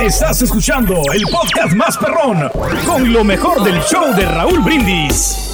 [0.00, 2.48] Estás escuchando el podcast más perrón
[2.86, 5.48] con lo mejor del show de Raúl Brindis.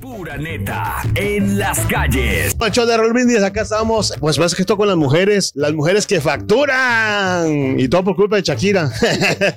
[0.00, 2.54] Pura neta en las calles.
[2.54, 6.06] Pancho de Raúl Brindis, acá estamos, pues más que esto con las mujeres, las mujeres
[6.06, 8.90] que facturan y todo por culpa de Shakira.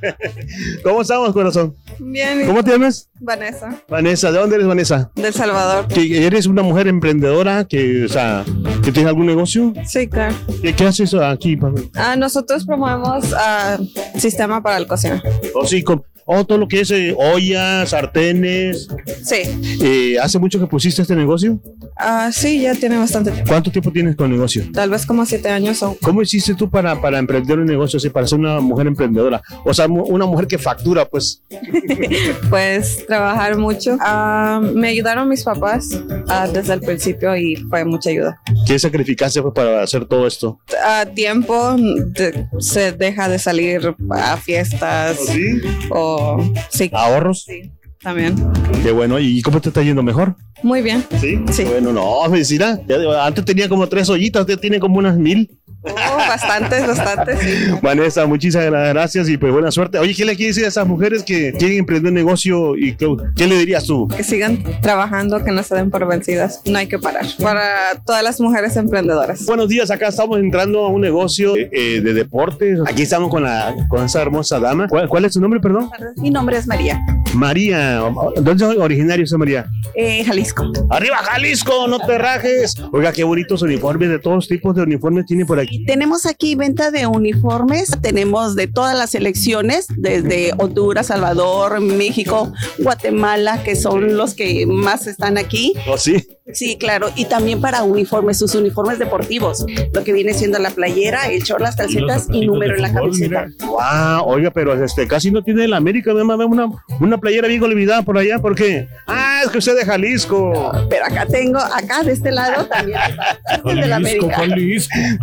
[0.83, 1.75] ¿Cómo estamos, corazón?
[1.99, 2.45] Bien.
[2.45, 3.09] ¿Cómo te llamas?
[3.19, 5.11] Vanessa, Vanessa, ¿de dónde eres Vanessa?
[5.15, 5.87] del Salvador.
[5.87, 8.43] ¿Que ¿Eres una mujer emprendedora que, o sea,
[8.83, 9.73] que tiene algún negocio?
[9.85, 10.35] Sí, claro.
[10.61, 11.55] ¿Qué, qué haces aquí?
[11.55, 11.83] Pablo?
[11.95, 13.77] Ah, nosotros promovemos ah,
[14.17, 15.23] sistema para el cocina.
[15.55, 18.87] O sí, con, oh, todo lo que es eh, ollas, sartenes.
[19.23, 19.79] Sí.
[19.81, 21.59] Eh, ¿Hace mucho que pusiste este negocio?
[22.05, 23.49] Ah, sí, ya tiene bastante tiempo.
[23.49, 24.63] ¿Cuánto tiempo tienes con el negocio?
[24.73, 25.97] Tal vez como siete años o...
[26.01, 29.41] ¿Cómo hiciste tú para, para emprender un negocio así, para ser una mujer emprendedora?
[29.63, 31.41] O sea, una mujer que factura, pues.
[32.49, 33.97] Pues trabajar mucho.
[34.01, 35.89] Ah, me ayudaron mis papás
[36.27, 38.39] ah, desde el principio y fue mucha ayuda.
[38.67, 40.59] ¿Qué sacrificaste pues, para hacer todo esto?
[40.85, 45.61] A tiempo de- se deja de salir a fiestas ¿Sí?
[45.89, 46.43] o...
[46.69, 47.43] Sí, ¿Ahorros?
[47.45, 47.71] sí,
[48.03, 48.35] también.
[48.83, 49.19] Qué bueno.
[49.19, 50.35] ¿Y cómo te está yendo mejor?
[50.61, 51.03] Muy bien.
[51.19, 51.39] Sí.
[51.51, 51.63] Sí.
[51.63, 52.79] Bueno, no, medicina.
[52.87, 55.49] Ya- Antes tenía como tres ollitas, ya tiene como unas mil.
[55.85, 57.55] Oh, bastantes, bastantes, sí.
[57.81, 59.97] Vanessa, muchísimas gracias y pues buena suerte.
[59.99, 63.07] Oye, ¿qué le quieres decir a esas mujeres que quieren emprender un negocio y qué,
[63.35, 64.07] qué le dirías tú?
[64.07, 66.61] que sigan trabajando, que no se den por vencidas.
[66.65, 67.25] No hay que parar.
[67.41, 69.45] Para todas las mujeres emprendedoras.
[69.45, 72.79] Buenos días, acá estamos entrando a un negocio eh, de deportes.
[72.87, 74.87] Aquí estamos con, la, con esa hermosa dama.
[74.87, 75.89] ¿Cuál, cuál es su nombre, perdón?
[76.17, 76.99] Mi nombre es María,
[77.33, 77.99] María.
[78.41, 79.65] ¿Dónde es originario esa María?
[79.95, 80.71] eh, Jalisco.
[80.89, 81.87] ¡Arriba, Jalisco!
[81.87, 82.75] ¡No te rajes!
[82.91, 85.72] Oiga, qué bonitos uniformes, de todos tipos de uniformes tiene por aquí.
[85.85, 93.63] Tenemos aquí venta de uniformes, tenemos de todas las selecciones, desde Honduras, Salvador, México, Guatemala,
[93.63, 95.73] que son los que más están aquí.
[95.87, 96.25] ¿Oh, sí?
[96.53, 101.27] Sí, claro, y también para uniformes, sus uniformes deportivos, lo que viene siendo la playera,
[101.29, 103.47] el short, las calcetas y número en la camiseta.
[103.65, 104.25] ¡Wow!
[104.25, 106.13] Oiga, pero este, casi no tiene el América.
[106.13, 106.69] Me mandó una,
[106.99, 108.39] una playera bien olvidada por allá.
[108.39, 108.87] ¿Por qué?
[109.07, 110.71] ¡Ah, es que usted es de Jalisco!
[110.89, 112.99] Pero acá tengo, acá de este lado también
[113.65, 114.43] de la América.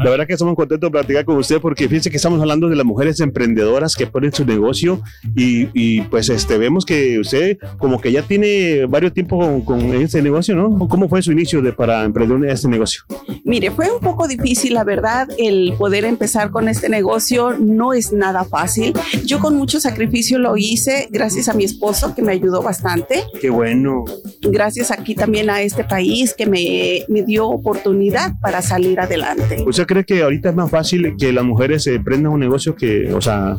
[0.02, 2.76] La verdad que estamos contentos de platicar con usted porque fíjense que estamos hablando de
[2.76, 5.02] las mujeres emprendedoras que ponen su negocio
[5.36, 9.80] y, y, pues este vemos que usted como que ya tiene varios tiempo con, con
[9.94, 10.88] este negocio, ¿no?
[10.88, 13.02] ¿Cómo fue su inicio de para emprender este negocio?
[13.44, 18.12] Mire, fue un poco difícil, la verdad, el poder empezar con este negocio no es
[18.12, 18.94] nada fácil.
[19.24, 23.50] Yo con mucho sacrificio lo hice gracias a mi esposo que me ayudó bastante, Qué
[23.50, 24.04] bueno.
[24.40, 29.62] gracias aquí también a este país que me, me dio oportunidad para salir adelante.
[29.66, 33.20] ¿Usted cree que ahorita es más fácil que las mujeres emprendan un negocio que, o
[33.20, 33.56] sea,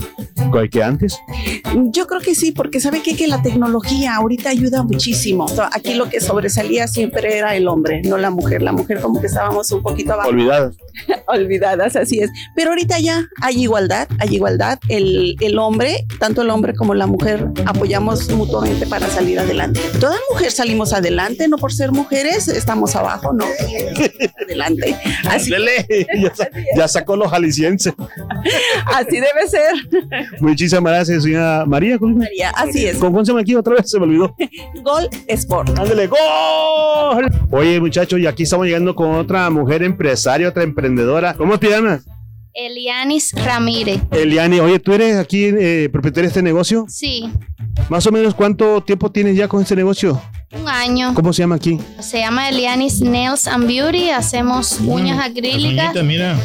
[0.71, 1.17] que antes?
[1.91, 3.11] Yo creo que sí, porque sabe qué?
[3.15, 5.45] que la tecnología ahorita ayuda muchísimo.
[5.73, 8.61] Aquí lo que sobresalía siempre era el hombre, no la mujer.
[8.61, 10.29] La mujer como que estábamos un poquito abajo.
[11.27, 12.29] olvidadas, así es.
[12.55, 14.79] Pero ahorita ya hay igualdad, hay igualdad.
[14.89, 19.79] El, el hombre, tanto el hombre como la mujer, apoyamos mutuamente para salir adelante.
[19.99, 23.45] Toda mujer salimos adelante, no por ser mujeres estamos abajo, no.
[24.45, 24.95] adelante.
[25.29, 27.93] Así, ya, sa- ya sacó los jaliscienses.
[28.93, 29.71] así debe ser,
[30.39, 31.97] Muchísimas gracias, señora María.
[31.97, 32.49] ¿Cómo, María.
[32.51, 32.97] Así es.
[32.97, 33.89] ¿Con cuál se me aquí otra vez?
[33.89, 34.35] Se me olvidó.
[34.83, 35.77] Gol Sport.
[35.79, 37.29] Ándale, gol.
[37.51, 41.35] Oye, muchachos, y aquí estamos llegando con otra mujer empresaria, otra emprendedora.
[41.35, 42.03] ¿Cómo te llamas?
[42.53, 44.01] Elianis Ramírez.
[44.11, 46.85] Eliani, oye, ¿tú eres aquí eh, propietaria de este negocio?
[46.89, 47.31] Sí,
[47.89, 50.19] Más o menos, ¿cuánto tiempo tienes ya con este negocio?
[50.51, 51.13] Un año.
[51.13, 51.79] ¿Cómo se llama aquí?
[51.99, 54.09] Se llama Elianis Nails and Beauty.
[54.09, 55.93] Hacemos uñas acrílicas.
[56.03, 56.37] mira.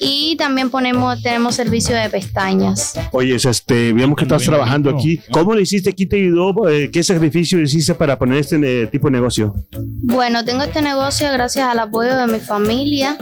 [0.00, 2.98] y también ponemos, tenemos servicio de pestañas.
[3.12, 5.20] Oye, es este, vemos que estás trabajando aquí.
[5.30, 5.92] ¿Cómo lo hiciste?
[5.94, 6.68] ¿Quién te ayudó?
[6.68, 9.54] Eh, ¿Qué sacrificio hiciste para poner este eh, tipo de negocio?
[10.02, 13.16] Bueno, tengo este negocio gracias al apoyo de mi familia,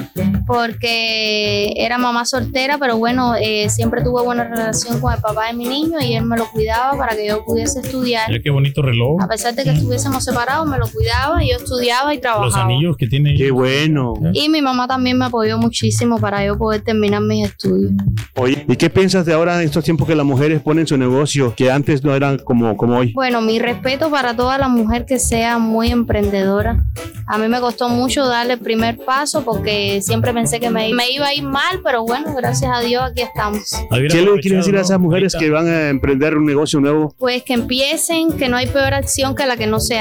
[0.46, 5.54] porque era mamá soltera, pero bueno, eh, siempre tuve buena relación con el papá de
[5.54, 8.28] mi niño y él me lo cuidaba para que yo pudiese estudiar.
[8.28, 9.22] Mira qué bonito reloj.
[9.22, 9.74] A pesar de que
[10.12, 12.64] estuviésemos separados, me lo cuidaba y yo estudiaba y Los trabajaba.
[12.64, 13.34] anillos que tiene.
[13.36, 14.14] Qué bueno.
[14.32, 17.92] Y mi mamá también me apoyó muchísimo para yo poder terminar mis estudios.
[18.36, 21.54] Oye, ¿y qué piensas de ahora en estos tiempos que las mujeres ponen su negocio
[21.56, 23.12] que antes no eran como, como hoy?
[23.12, 26.82] Bueno, mi respeto para toda la mujer que sea muy emprendedora.
[27.26, 31.10] A mí me costó mucho darle el primer paso porque siempre pensé que me, me
[31.10, 33.62] iba a ir mal, pero bueno, gracias a Dios aquí estamos.
[33.90, 37.14] ¿Qué le quieres decir a esas mujeres que van a emprender un negocio nuevo?
[37.18, 39.98] Pues que empiecen, que no hay peor acción que la que no se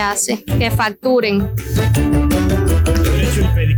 [0.57, 1.51] que facturen.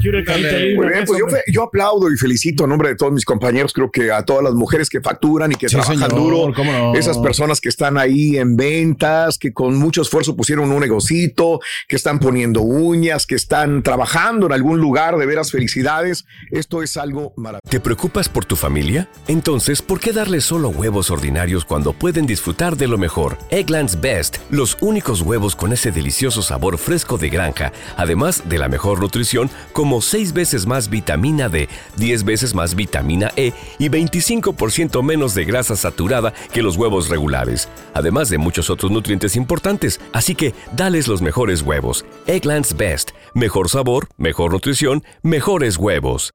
[0.03, 3.73] Muy bien, pues yo, aplaudo y felicito a nombre de todos mis compañeros.
[3.73, 6.71] Creo que a todas las mujeres que facturan y que Sí, trabajan señor, duro, cómo
[6.71, 6.95] no.
[6.95, 11.95] esas personas que están ahí en ventas, que con mucho esfuerzo pusieron un negocito, que
[11.95, 15.17] están poniendo uñas, que están trabajando en algún lugar.
[15.17, 16.25] De veras, felicidades.
[16.51, 17.69] Esto es algo maravilloso.
[17.69, 19.09] ¿Te preocupas por tu familia?
[19.27, 23.37] Entonces, ¿por qué darles solo huevos ordinarios cuando pueden disfrutar de lo mejor?
[23.49, 28.69] Eggland's Best, los únicos huevos con ese delicioso sabor fresco de granja, además de la
[28.69, 35.01] mejor nutrición, como 6 veces más vitamina D, 10 veces más vitamina E y 25%
[35.01, 39.99] menos de grasa saturada que los huevos regulares, además de muchos otros nutrientes importantes.
[40.11, 42.05] Así que, dales los mejores huevos.
[42.27, 46.33] Eggland's Best, mejor sabor, mejor nutrición, mejores huevos.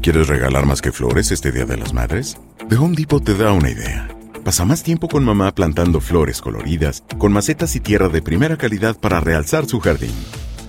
[0.00, 2.36] ¿Quieres regalar más que flores este Día de las Madres?
[2.68, 4.08] The Home Depot te da una idea.
[4.44, 8.98] Pasa más tiempo con mamá plantando flores coloridas, con macetas y tierra de primera calidad
[8.98, 10.14] para realzar su jardín.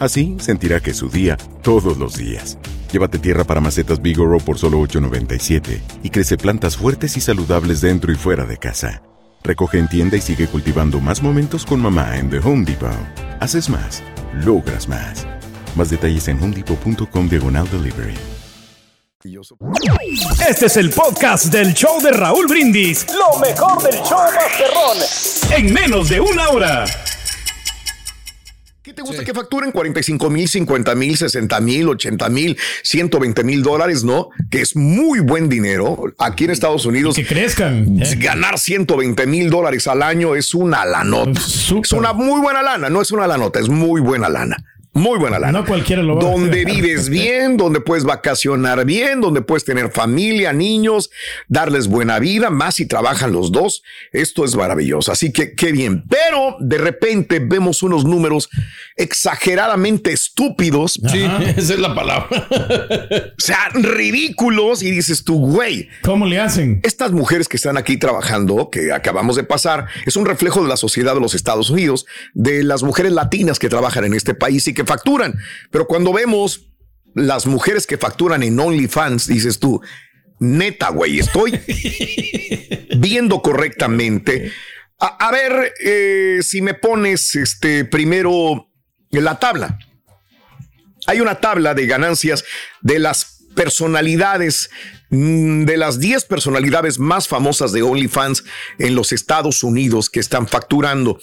[0.03, 2.57] Así sentirá que es su día todos los días.
[2.91, 8.11] Llévate tierra para macetas Bigoro por solo $8.97 y crece plantas fuertes y saludables dentro
[8.11, 9.01] y fuera de casa.
[9.43, 12.91] Recoge en tienda y sigue cultivando más momentos con mamá en The Home Depot.
[13.39, 14.03] Haces más,
[14.43, 15.25] logras más.
[15.73, 18.17] Más detalles en homedepot.com diagonal delivery.
[20.49, 23.05] Este es el podcast del show de Raúl Brindis.
[23.07, 24.97] Lo mejor del show Masterrón.
[25.57, 26.85] En menos de una hora.
[28.83, 29.71] ¿Qué te gusta que facturen?
[29.71, 34.27] 45 mil, 50 mil, 60 mil, 80 mil, 120 mil dólares, ¿no?
[34.51, 36.03] Que es muy buen dinero.
[36.17, 37.15] Aquí en Estados Unidos.
[37.15, 38.01] Que crezcan.
[38.01, 38.15] ¿eh?
[38.17, 41.39] Ganar 120 mil dólares al año es una lanota.
[41.39, 42.89] Es una muy buena lana.
[42.89, 44.57] No es una lanota, es muy buena lana.
[44.95, 45.59] Muy buena lana.
[45.59, 49.91] No cualquiera lo va a Donde vives bien, donde puedes vacacionar bien, donde puedes tener
[49.91, 51.09] familia, niños,
[51.47, 53.81] darles buena vida, más si trabajan los dos.
[54.11, 55.11] Esto es maravilloso.
[55.11, 56.03] Así que qué bien.
[56.07, 58.49] Pero de repente vemos unos números
[58.95, 60.99] exageradamente estúpidos.
[61.11, 61.23] Sí,
[61.57, 62.47] esa es la palabra.
[63.35, 64.83] O sea, ridículos.
[64.83, 65.89] Y dices tú, güey.
[66.03, 66.81] ¿Cómo le hacen?
[66.83, 70.77] Estas mujeres que están aquí trabajando, que acabamos de pasar, es un reflejo de la
[70.77, 72.05] sociedad de los Estados Unidos,
[72.35, 75.35] de las mujeres latinas que trabajan en este país y que facturan.
[75.71, 76.71] Pero cuando vemos
[77.13, 79.81] las mujeres que facturan en OnlyFans, dices tú,
[80.39, 81.59] neta, güey, estoy
[82.97, 84.51] viendo correctamente.
[84.99, 88.69] A, a ver eh, si me pones este primero
[89.11, 89.77] la tabla.
[91.05, 92.45] Hay una tabla de ganancias
[92.81, 94.69] de las personalidades,
[95.13, 98.43] de las 10 personalidades más famosas de OnlyFans
[98.79, 101.19] en los Estados Unidos que están facturando.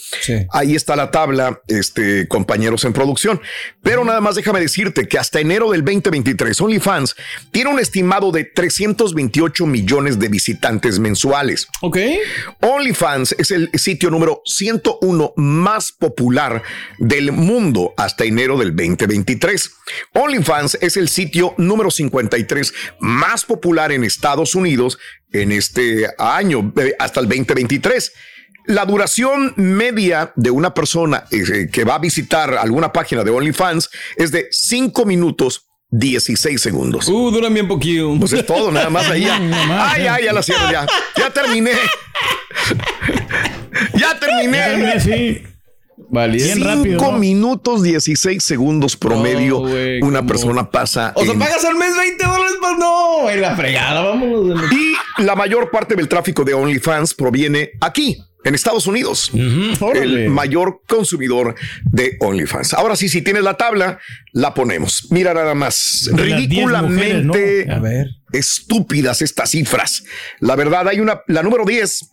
[0.53, 3.41] Ahí está la tabla, este, compañeros en producción.
[3.83, 7.17] Pero nada más déjame decirte que hasta enero del 2023, OnlyFans
[7.51, 11.67] tiene un estimado de 328 millones de visitantes mensuales.
[11.81, 11.99] Ok.
[12.61, 16.63] OnlyFans es el sitio número 101 más popular
[16.99, 19.73] del mundo hasta enero del 2023.
[20.15, 24.99] OnlyFans es el sitio número 53 más popular en Estados Unidos
[25.33, 28.13] en este año, eh, hasta el 2023.
[28.67, 33.89] La duración media de una persona eh, que va a visitar alguna página de OnlyFans
[34.17, 37.09] es de 5 minutos 16 segundos.
[37.09, 38.15] Uh, duran bien poquito.
[38.19, 39.23] Pues es todo, nada más ahí.
[39.23, 39.37] ya.
[39.91, 40.15] Ay, ya.
[40.15, 40.87] ay, ya la cierro, ya.
[41.17, 41.73] Ya terminé.
[43.95, 45.01] ya terminé.
[45.01, 45.43] sí.
[46.13, 47.19] Rápido, 5 ¿no?
[47.19, 49.61] minutos 16 segundos promedio.
[49.61, 50.29] No, una ¿cómo?
[50.29, 51.13] persona pasa.
[51.17, 54.61] O sea, en- pagas al mes 20 dólares, pues no, en la fregada, vámonos.
[54.73, 59.31] Y la mayor parte del tráfico de OnlyFans proviene aquí, en Estados Unidos.
[59.95, 62.73] El mayor consumidor de OnlyFans.
[62.75, 63.99] Ahora sí, si tienes la tabla,
[64.33, 65.09] la ponemos.
[65.11, 66.09] Mira nada más.
[66.11, 67.75] De las 10 Ridículamente mujeres, ¿no?
[67.75, 68.07] A ver.
[68.33, 70.05] estúpidas estas cifras.
[70.41, 72.13] La verdad, hay una, la número 10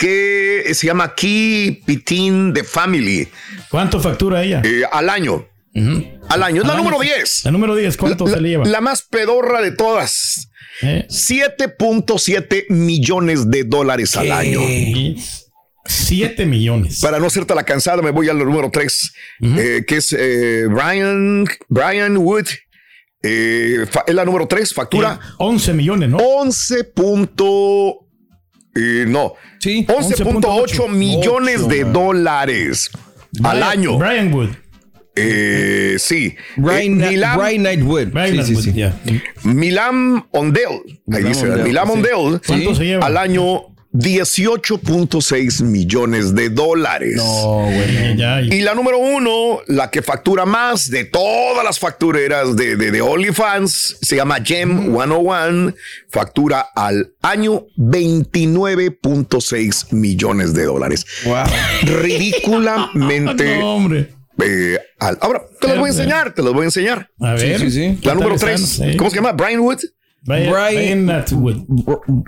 [0.00, 3.28] que se llama Key Pitin The Family.
[3.68, 4.62] ¿Cuánto factura ella?
[4.64, 5.46] Eh, al año.
[6.28, 6.62] al año.
[6.62, 7.44] Es la número 10.
[7.44, 8.64] La número 10, ¿cuánto la, se le lleva?
[8.64, 10.48] La más pedorra de todas.
[10.82, 11.06] ¿Eh?
[11.10, 14.60] 7.7 millones de dólares al año.
[15.84, 17.00] 7 millones.
[17.00, 19.12] Para no hacerte la cansada, me voy al número 3,
[19.86, 22.46] que es eh, Brian, Brian Wood.
[23.22, 26.16] Eh, es la número 3, factura 11 millones, ¿no?
[26.16, 26.84] 11.
[26.84, 28.06] punto-
[28.74, 29.84] eh, no, Sí.
[29.88, 32.90] 11.8 millones de dólares
[33.42, 33.98] al año.
[33.98, 34.50] Brian Wood.
[35.16, 36.34] Eh, sí.
[36.56, 38.06] Brian, Eh, Milam, Brian Nightwood.
[38.12, 38.62] Brian Sí, sí,
[40.30, 40.68] Ondel.
[41.12, 41.46] Ahí Milam dice,
[41.84, 41.92] sí.
[41.92, 42.40] Ondel.
[42.46, 43.06] ¿Cuánto se lleva?
[43.06, 47.16] Al año 18.6 millones de dólares.
[47.16, 48.16] No, güey.
[48.16, 48.54] Ya, ya.
[48.54, 53.00] Y la número uno, la que factura más de todas las factureras de, de, de
[53.02, 55.74] OnlyFans, se llama Gem 101,
[56.10, 61.04] factura al año 29.6 millones de dólares.
[61.24, 61.44] Wow.
[61.82, 63.56] Ridículamente.
[63.60, 64.08] No, hombre.
[64.42, 67.08] eh, al- ahora, te los voy a enseñar, te los voy a enseñar.
[67.20, 67.58] A ver.
[67.60, 67.98] sí, sí.
[68.02, 68.90] La número ¿Qué tal 3, están?
[68.92, 68.96] Sí.
[68.96, 69.32] ¿cómo se llama?
[69.32, 69.78] Brian Wood.
[70.22, 71.66] Brian, Brian-.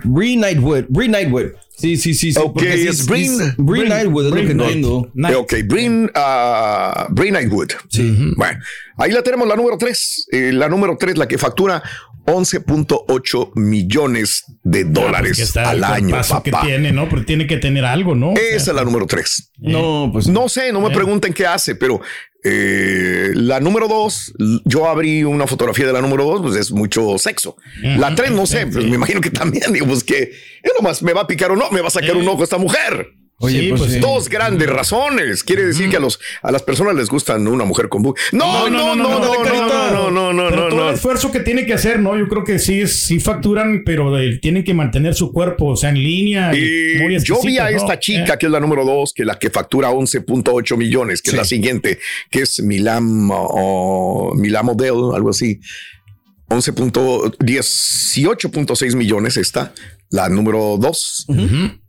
[0.03, 0.85] Bree Nightwood.
[0.89, 1.51] Bree Nightwood.
[1.77, 2.31] Sí, sí, sí.
[2.33, 4.53] sí Ok, porque sí es Bree- Bree Bree- Nightwood, es lo Bree que.
[5.31, 7.69] Eh, ok, Brin, ah, Brin Nightwood.
[8.35, 8.59] Bueno,
[8.97, 10.27] ahí la tenemos, la número 3.
[10.31, 11.81] la número 3, la que factura
[12.25, 16.65] 11.8 millones de dólares Porque está al el año, paso que papá.
[16.65, 17.09] tiene, ¿no?
[17.09, 18.31] Pero tiene que tener algo, ¿no?
[18.31, 19.51] O sea, Esa es la número 3.
[19.59, 21.99] No, pues No sé, no me pregunten qué hace, pero
[22.43, 24.33] eh, la número 2,
[24.65, 27.57] yo abrí una fotografía de la número 2, pues es mucho sexo.
[27.81, 31.13] La 3, no sé, pues me imagino que también, digo, pues que es nomás me
[31.13, 33.13] va a picar o no, me va a sacar un ojo esta mujer.
[33.43, 33.99] Oye, Sí, pues, pues sí.
[33.99, 35.43] Dos grandes razones.
[35.43, 38.15] Quiere decir que a los a las personas les gustan una mujer con bu.
[38.31, 40.87] No, no, no, no, no, no, no, no, Pero no, todo no.
[40.89, 42.17] el esfuerzo que tiene que hacer, ¿no?
[42.17, 45.89] Yo creo que sí, sí facturan, pero eh, tienen que mantener su cuerpo, o sea,
[45.89, 46.55] en línea.
[46.55, 47.75] Y muy yo vi a ¿no?
[47.77, 51.31] esta chica, Eh, que es la número dos, que la que factura 11.8 millones, que
[51.31, 55.59] es la siguiente, que es Milam o Milam Model, algo así.
[56.49, 59.73] 11.18.6 millones esta,
[60.13, 61.25] la número dos.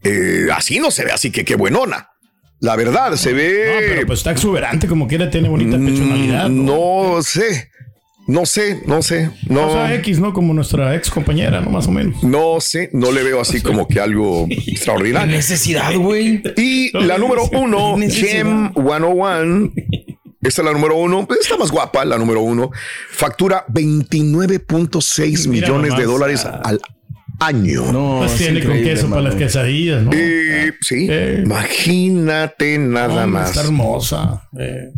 [0.03, 2.09] Eh, así no se ve, así que qué buenona.
[2.59, 3.65] La verdad, se ve.
[3.67, 6.49] No, pero pues está exuberante, como quiera, tiene bonita personalidad.
[6.49, 7.69] No sé,
[8.27, 9.69] no sé, no sé, no.
[9.69, 10.33] O sea, X, ¿no?
[10.33, 11.69] Como nuestra ex compañera, ¿no?
[11.69, 12.25] Más o menos.
[12.25, 15.37] No sé, no le veo así como que algo extraordinario.
[15.37, 16.43] necesidad, güey.
[16.57, 17.99] Y la número uno.
[18.09, 19.73] Gem 101.
[20.41, 22.71] Esta es la número uno, pues está más guapa, la número uno.
[23.11, 26.61] Factura 29.6 Mira millones de dólares ah.
[26.65, 26.81] al
[27.41, 27.93] año.
[27.93, 30.11] No, Pues es tiene con queso para las quesadillas, ¿no?
[30.15, 31.43] Eh, sí, Eh.
[31.45, 33.49] imagínate nada Hombre, más.
[33.51, 34.49] Está hermosa.
[34.59, 34.91] Eh,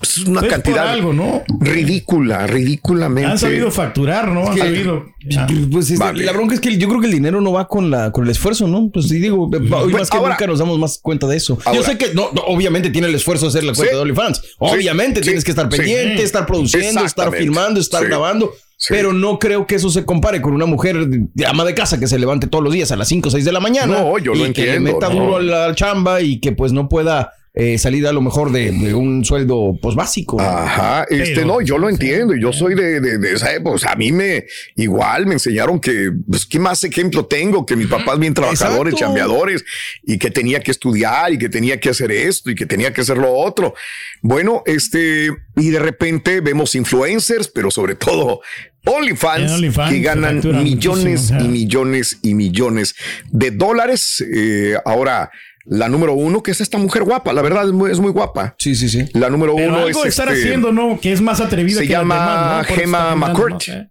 [0.00, 1.42] Es una es cantidad algo, ¿no?
[1.60, 3.28] ridícula, ridículamente.
[3.32, 4.46] Han sabido facturar, ¿no?
[4.48, 5.06] Han que- sabido.
[5.36, 5.46] Ah.
[5.72, 6.24] Pues es- Vale.
[6.24, 8.30] la bronca es que yo creo que el dinero no va con la con el
[8.30, 8.90] esfuerzo, ¿no?
[8.92, 11.58] Pues sí digo, hoy más que ahora- nunca nos damos más cuenta de eso.
[11.64, 11.80] Ahora.
[11.80, 13.96] yo sé que no, no, obviamente tiene el esfuerzo de hacer la cuenta Sí.
[13.96, 14.42] de OnlyFans.
[14.58, 15.76] Obviamente sí, tienes que estar sí.
[15.76, 18.06] pendiente, estar produciendo, estar filmando, estar Sí.
[18.06, 18.52] grabando.
[18.80, 18.94] Sí.
[18.94, 22.06] Pero no creo que eso se compare con una mujer de ama de casa que
[22.06, 23.98] se levante todos los días a las 5 o 6 de la mañana.
[23.98, 25.16] No, yo lo y que le meta no.
[25.16, 28.70] duro a la chamba y que pues no pueda eh, salir a lo mejor de,
[28.70, 30.40] de un sueldo pues básico.
[30.40, 33.74] Ajá, este Pero- no, yo lo entiendo y yo soy de, de, de esa época.
[33.74, 34.44] O sea, a mí me
[34.76, 37.66] igual me enseñaron que, pues, ¿qué más ejemplo tengo?
[37.66, 39.12] Que mis papás bien trabajadores, Exacto.
[39.14, 39.64] chambeadores
[40.04, 43.00] y que tenía que estudiar y que tenía que hacer esto y que tenía que
[43.00, 43.74] hacer lo otro.
[44.22, 48.40] Bueno, este, y de repente vemos influencers, pero sobre todo
[48.84, 49.60] OnlyFans,
[49.90, 52.94] que ganan millones muchísimo, y millones y millones
[53.30, 54.24] de dólares.
[54.32, 55.30] Eh, ahora,
[55.64, 58.54] la número uno, que es esta mujer guapa, la verdad es muy, es muy guapa.
[58.58, 59.08] Sí, sí, sí.
[59.12, 60.98] La número Pero uno algo es de estar este, haciendo, ¿no?
[61.00, 62.76] Que es más atrevida se que llama demás, ¿no?
[62.76, 63.68] Gemma McCourt.
[63.68, 63.74] ¿no?
[63.74, 63.88] Eh.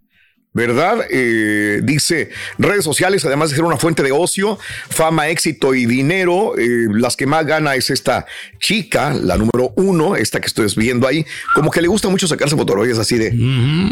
[0.54, 1.06] ¿Verdad?
[1.10, 4.58] Eh, dice redes sociales, además de ser una fuente de ocio,
[4.88, 8.26] fama, éxito y dinero, eh, las que más gana es esta
[8.58, 12.56] chica, la número uno, esta que estoy viendo ahí, como que le gusta mucho sacarse
[12.56, 13.30] fotografías así de,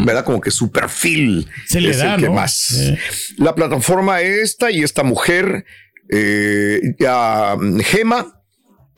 [0.04, 0.24] ¿verdad?
[0.24, 2.34] Como que su perfil Se le es da, el que ¿no?
[2.34, 2.56] más.
[2.56, 2.96] Sí.
[3.36, 5.66] La plataforma esta y esta mujer,
[6.10, 8.42] eh, ya, Gema,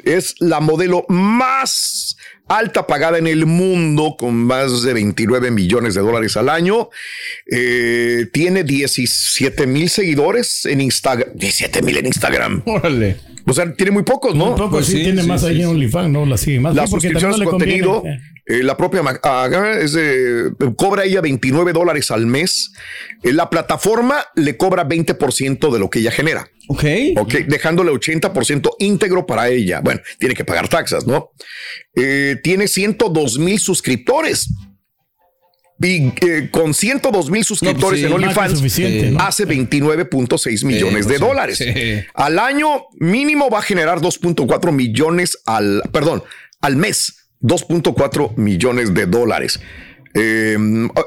[0.04, 2.16] es la modelo más
[2.48, 6.88] alta pagada en el mundo con más de 29 millones de dólares al año.
[7.50, 11.28] Eh, tiene 17 mil seguidores en Instagram.
[11.34, 12.62] 17 mil en Instagram.
[12.66, 13.16] Órale.
[13.46, 14.54] O sea, tiene muy pocos, ¿no?
[14.70, 15.62] Pues sí, sí, tiene sí, más sí, ahí sí.
[15.62, 16.26] en OnlyFans, ¿no?
[16.26, 16.74] La sigue más.
[16.74, 17.86] La suscripción no le conviene.
[18.48, 18.62] Eh.
[18.62, 22.72] la propia Mac- Aga es de- cobra ella 29 dólares al mes.
[23.22, 26.48] Eh, la plataforma le cobra 20% de lo que ella genera.
[26.68, 26.84] Ok.
[27.16, 29.80] Ok, dejándole 80% íntegro para ella.
[29.80, 31.30] Bueno, tiene que pagar taxas, ¿no?
[31.94, 34.48] Eh, tiene 102 mil suscriptores.
[35.80, 38.60] Y eh, con 102 mil suscriptores sí, en OnlyFans
[39.12, 39.20] ¿no?
[39.20, 41.58] hace 29.6 millones de pues dólares.
[41.58, 41.72] sí.
[42.14, 46.24] Al año mínimo va a generar 2.4 millones al, perdón,
[46.60, 49.60] al mes 2.4 millones de dólares.
[50.14, 50.56] Eh,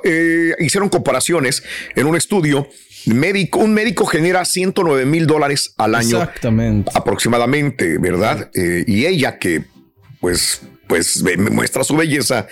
[0.03, 1.63] eh, hicieron comparaciones
[1.95, 2.67] en un estudio.
[3.07, 6.91] Médico, un médico genera 109 mil dólares al año Exactamente.
[6.93, 8.51] aproximadamente, ¿verdad?
[8.53, 9.63] Eh, y ella que
[10.19, 12.47] pues, pues muestra su belleza,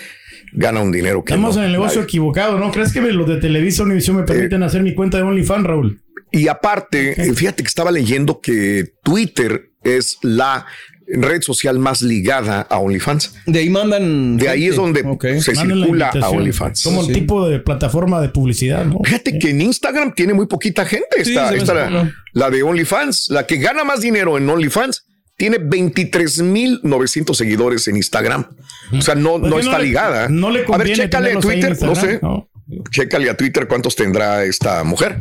[0.51, 2.05] gana un dinero que Estamos no en el negocio nadie.
[2.05, 2.71] equivocado, ¿no?
[2.71, 6.01] ¿Crees que los de Televisa Univisión me permiten hacer mi cuenta de OnlyFans, Raúl?
[6.31, 10.65] Y aparte, eh, fíjate que estaba leyendo que Twitter es la
[11.11, 13.33] red social más ligada a OnlyFans.
[13.45, 14.37] De ahí mandan.
[14.37, 15.03] De ahí es donde
[15.41, 16.29] se circula a.
[16.29, 16.83] OnlyFans.
[16.83, 18.99] Como el tipo de plataforma de publicidad, ¿no?
[19.03, 21.23] Fíjate que en Instagram tiene muy poquita gente.
[21.25, 25.05] Sí, está hace la, de OnlyFans, la que gana más dinero en OnlyFans.
[25.37, 28.45] Tiene 23.900 seguidores en Instagram.
[28.91, 30.27] O sea, no, ¿Por no está le- ligada.
[30.27, 31.77] no le a ver, conviene chécale a Twitter.
[31.81, 32.11] No sé.
[32.13, 32.43] Instagram?
[32.91, 35.19] Chécale a Twitter cuántos tendrá esta mujer.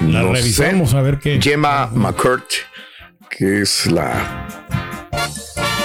[0.00, 0.96] La No revisamos sé.
[0.96, 1.40] a ver qué.
[1.40, 2.44] Gemma McCurt,
[3.36, 4.46] que es la,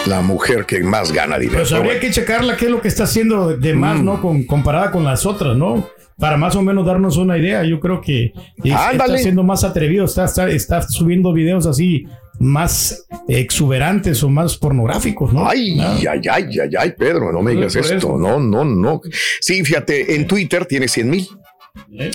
[0.06, 1.60] la mujer que más gana dinero.
[1.60, 2.08] Pues Pero habría bueno.
[2.08, 4.06] que checarla qué es lo que está haciendo de más, Mm.
[4.06, 4.22] ¿no?
[4.22, 5.88] Con, comparada con las otras, ¿no?
[6.18, 7.64] Para más o menos darnos una idea.
[7.64, 12.06] Yo creo que es- está siendo más atrevido, está, está, está subiendo videos así
[12.40, 15.48] más exuberantes o más pornográficos, ¿no?
[15.50, 18.18] Ay, ay, ay, ay, ay, Pedro, no me digas esto.
[18.18, 19.02] No, no, no.
[19.42, 21.28] Sí, fíjate, en Twitter tiene 100 mil.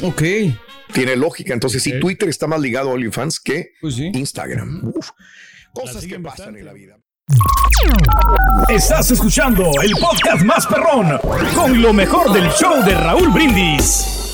[0.02, 0.22] Ok.
[0.92, 1.52] Tiene lógica.
[1.54, 4.92] Entonces, si Twitter está más ligado a OnlyFans que Pues Instagram.
[4.94, 5.10] Uf,
[5.72, 6.98] cosas que pasan en la vida.
[8.68, 11.18] Estás escuchando el podcast más perrón
[11.54, 14.33] con lo mejor del show de Raúl Brindis.